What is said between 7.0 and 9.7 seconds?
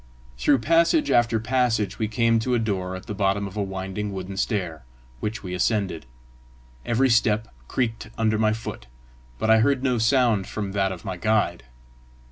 step creaked under my foot, but I